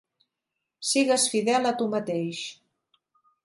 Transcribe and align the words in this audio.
Sigues 0.91 1.27
fidel 1.35 1.73
a 1.73 1.77
tu 1.83 1.89
mateix 1.95 2.43